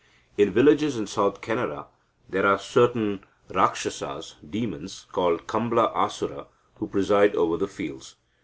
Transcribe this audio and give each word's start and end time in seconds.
In 0.35 0.49
villages 0.51 0.97
in 0.97 1.05
South 1.05 1.41
Canara 1.41 1.85
there 2.27 2.43
are 2.47 2.57
certain 2.57 3.23
rakshasas 3.51 4.33
(demons), 4.49 5.05
called 5.11 5.45
Kambla 5.45 5.93
Asura, 5.95 6.47
who 6.77 6.87
preside 6.87 7.35
over 7.35 7.55
the 7.55 7.67
fields. 7.67 8.15